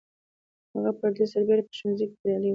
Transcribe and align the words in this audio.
هغه 0.73 0.91
پر 0.99 1.09
دې 1.15 1.25
سربېره 1.31 1.63
په 1.67 1.73
ښوونځي 1.77 2.05
کې 2.09 2.15
بریالی 2.21 2.49
و 2.49 2.49